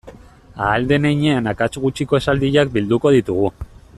[0.67, 3.53] Ahal den heinean akats gutxiko esaldiak bilduko ditugu.